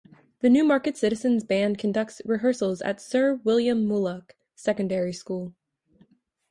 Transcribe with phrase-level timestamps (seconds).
[0.39, 5.53] The Newmarket Citizens' Band conducts rehearsals at Sir William Mulock Secondary School.